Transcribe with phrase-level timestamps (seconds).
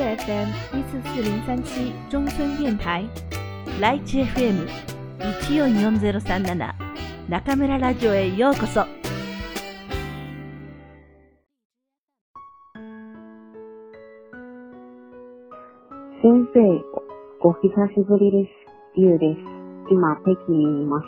[0.00, 3.04] 月 FM 一四四零三七中村電台
[3.78, 4.66] ライチ FM
[5.18, 6.74] 一四四ゼロ三七
[7.28, 8.86] 中村ラジオへようこそ。
[16.22, 16.60] 先生、
[17.42, 18.50] お久しぶりです。
[18.96, 19.40] ゆうです。
[19.90, 21.04] 今、北京にいます。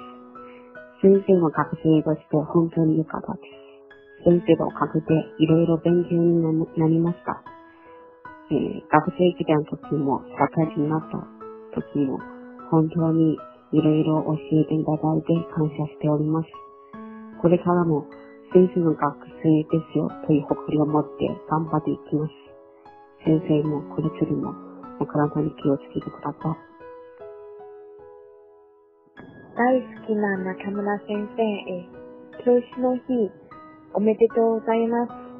[1.00, 4.24] 先生の学生として本当に良かったです。
[4.24, 6.42] 先生とかけていろいろ勉強に
[6.76, 7.51] なりました。
[8.52, 11.16] えー学生時代の時も、社会人になった
[11.80, 12.20] 時も、
[12.70, 13.38] 本当に
[13.72, 16.48] いろいろ教えていただいて感謝しております。
[17.40, 18.04] これからも
[18.52, 22.32] 先生の学生ですよという誇りを持って頑張っていきます。
[23.24, 24.54] 先生もこれからも
[25.00, 26.72] お体に気をつけてください。
[29.56, 31.88] 大好きな中村先生へ、
[32.44, 33.30] 教師の日、
[33.94, 35.31] おめでとうございます。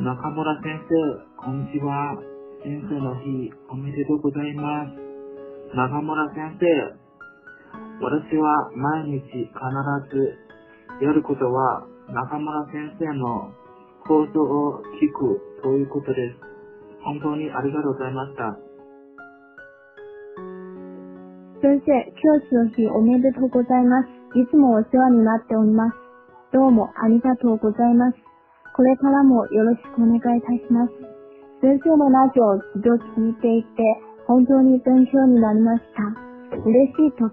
[0.00, 2.16] 中村先生、こんにちは。
[2.64, 4.96] 先生の日、おめでとうございます。
[5.76, 6.64] 中村先生、
[8.00, 9.44] 私は毎日必
[10.08, 13.52] ずやることは、中村先生の
[14.08, 16.40] 講座を聞くということです。
[17.04, 18.56] 本当にありがとうございました。
[21.60, 24.08] 先生、教師の日おめでとうございます。
[24.40, 25.96] いつもお世話になっております。
[26.54, 28.29] どうもありがとうございます。
[28.80, 30.92] これからもよろしくお願いいたします。
[31.60, 33.84] 先生のラジオを一度聞いていて、
[34.24, 36.56] 本当に勉強になりました。
[36.64, 37.28] 嬉しい時、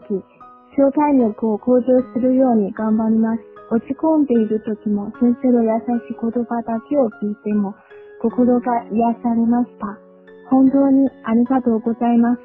[0.75, 3.39] 紹介力を向上するように頑張ります。
[3.71, 5.71] 落ち込んでいる時も先生の優
[6.03, 7.73] しい言葉だけを聞いても
[8.21, 9.87] 心が癒されました。
[10.51, 12.41] 本当にありがとうございます。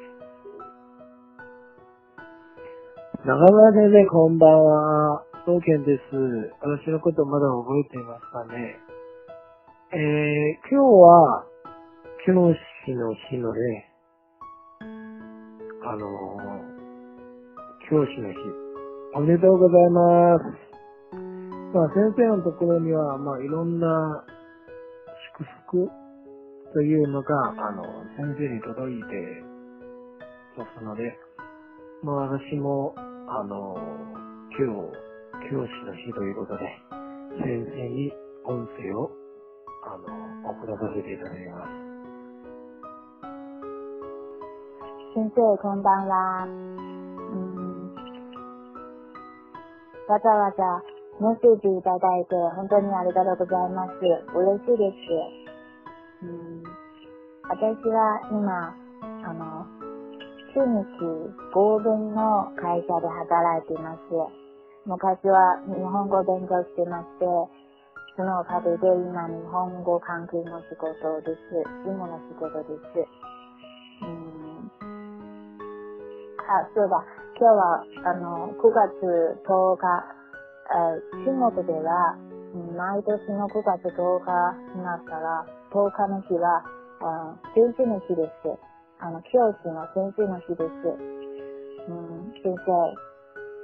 [3.27, 5.23] 中村先生、こんばんは。
[5.45, 6.15] 宗健です。
[6.61, 8.79] 私のことまだ覚えていますかね？
[9.95, 9.99] えー、
[10.71, 11.45] 今日は、
[12.25, 12.33] 教
[12.83, 13.91] 師の日のね、
[15.85, 18.39] あのー、教師の日。
[19.13, 21.15] おめでとうございます。
[21.75, 24.25] まあ、先生のところには、まあ、いろんな
[25.37, 25.87] 祝福
[26.73, 27.83] というのが、あの、
[28.17, 29.43] 先生に届いて
[30.57, 31.15] ますので、
[32.01, 33.77] まあ、私も、あの、
[34.57, 36.65] 今日、教師の日ということで、
[37.43, 38.11] 先生に
[38.45, 39.22] 音声を、
[39.85, 41.83] あの、送らさせていただきます。
[45.13, 46.45] 先生、こんばんは。
[46.45, 47.63] うん
[50.07, 50.83] わざわざ
[51.19, 53.93] メッセージいただいて本当にありがとうございます。
[54.01, 56.23] 嬉しいです。
[56.23, 56.63] うん
[57.43, 58.75] 私は今、
[59.27, 59.67] あの、
[60.55, 60.87] 中日
[61.53, 63.99] 合弁の会社で働いています。
[64.85, 67.25] 昔は日本語を勉強してまして、
[68.15, 70.93] そのおかげで今日本語関係の仕事
[71.25, 71.41] です。
[71.81, 73.09] 事務の仕事です。
[74.01, 74.69] うん
[76.45, 77.01] あ、そうだ。
[77.33, 78.93] 今日は、あの、9月
[79.41, 80.05] 10日、
[80.69, 82.13] えー中国では、
[82.77, 84.29] 毎年の9月10日
[84.77, 86.61] になったら、10日の日は、
[87.55, 88.53] 先生の日です。
[88.99, 90.69] あの、教師の先生の日です。
[91.89, 92.93] うん、先生、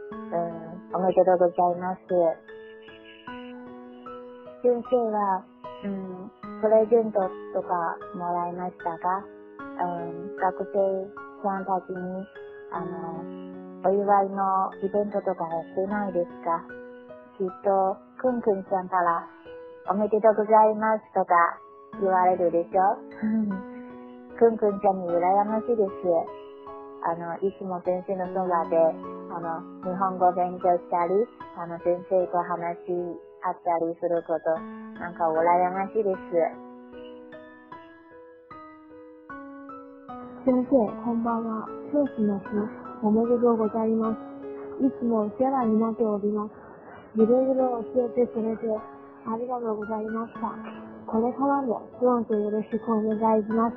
[0.10, 2.59] うん、おめでとうございます。
[4.62, 5.44] 先生は、
[5.84, 6.32] うん、
[6.62, 7.20] プレゼント
[7.54, 9.24] とかもらいましたか
[9.80, 10.76] うん、学生
[11.44, 12.28] さんたちに、
[12.72, 16.60] あの、お祝いのイベントとかやってないですか？
[17.40, 19.24] きっと、くんくんちゃんから、
[19.90, 21.32] おめでとうございますとか
[22.02, 23.00] 言われるでしょ？
[24.38, 25.92] くんくんちゃんに羨ましいです。
[27.08, 28.76] あの、いつも先生のそばで、
[29.32, 32.76] あの、日本語勉強したり、あの、先生と話
[33.40, 34.52] し合ったりすること、
[35.00, 36.20] なんか羨ましいです。
[40.44, 41.68] 先生、こんばんは。
[41.92, 42.46] 教師の日、
[43.02, 44.84] おめでとうございます。
[44.84, 46.52] いつもお世話になっております。
[47.16, 48.68] いろいろ教えてくれて
[49.26, 50.52] ありがとうございました。
[51.08, 53.76] これからもどうぞよろしくお願いします。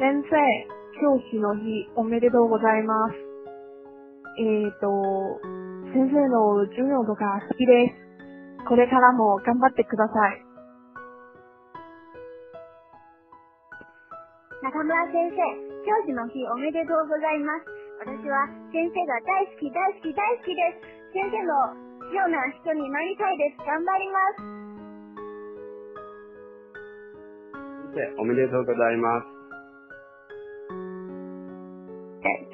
[0.00, 0.32] 先生、
[1.00, 3.14] 教師の日おめでとうございます。
[4.36, 5.63] えーと、
[5.94, 8.66] 先生の授業とか好きです。
[8.66, 10.42] これからも頑張ってください。
[14.66, 15.38] 中村先生、
[15.86, 17.70] 教師の日おめでとうございます。
[18.02, 21.14] 私は先生が大好き大好き大好きです。
[21.14, 21.78] 先生の
[22.10, 23.62] ような人になりたいです。
[23.62, 24.42] 頑張ります。
[27.94, 29.34] 先生、おめでとうございます。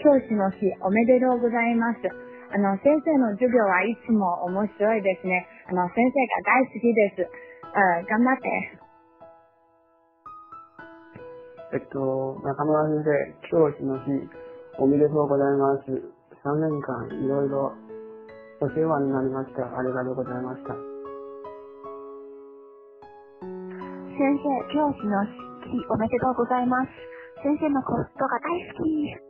[0.02, 2.29] 教師の日おめでとうございます。
[2.52, 5.46] あの、先生の授業はいつも面白いですね。
[5.70, 7.22] あの、先生が大好きです。
[7.22, 8.80] うん、頑張って。
[11.72, 14.10] えっと、中村先生、教師の日、
[14.78, 15.86] おめでとうございます。
[16.42, 17.72] 3年間いろいろ
[18.60, 19.62] お世話になりました。
[19.78, 20.74] ありがとうございました。
[24.18, 26.90] 先生、教師の日おめでとうございます。
[27.42, 29.29] 先生のことが大好き。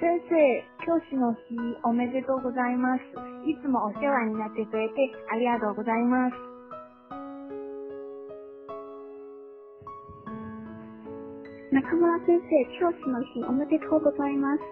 [0.00, 0.32] 先生、
[0.88, 3.04] 教師の日おめでとうございます。
[3.44, 4.96] いつもお世話になってくれて
[5.28, 6.32] ありがとうございます。
[11.68, 14.64] 中村先生、教師の日おめでとうございます。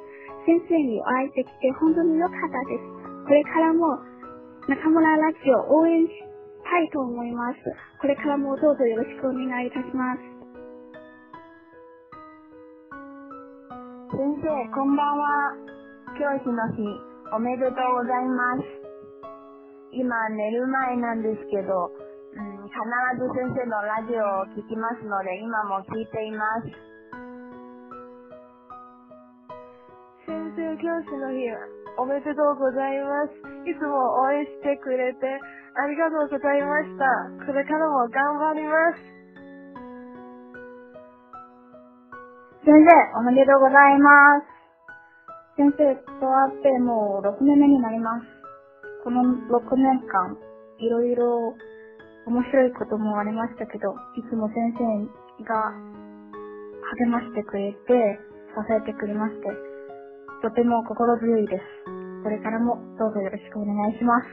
[0.47, 2.89] 先生にお会いできて本当に良かったです。
[3.29, 4.01] これからも
[4.67, 6.13] 中村ラジオ応援し
[6.65, 7.61] たいと思います。
[8.01, 10.28] これからもどうぞよろしくお願いいたします。
[14.39, 15.51] 先生、こんばんは。
[16.15, 16.79] 教師の日、
[17.35, 18.63] おめでとうございます。
[19.91, 22.79] 今、寝る前なんですけど、うん、必
[23.19, 26.71] ず先生のラジオを聞きますので、今も聞いています。
[30.31, 31.43] 先生、教師の日、
[31.99, 33.35] おめでとうございます。
[33.67, 35.27] いつも応援してくれて
[35.75, 37.45] ありがとうございました。
[37.45, 39.18] これからも頑張ります。
[42.65, 44.59] 先生、おめでとうございます。
[45.57, 48.27] 先生と会ってもう6年目になります。
[49.05, 50.37] この6年間、
[50.79, 51.55] いろいろ
[52.27, 54.85] 面白いこともありましたけど、いつも先生
[55.45, 55.73] が
[56.99, 58.19] 励ましてくれて、
[58.55, 59.49] 支えてくれまして、
[60.43, 61.63] とても心強いです。
[62.23, 64.27] これからもどうぞよろしくお願いします。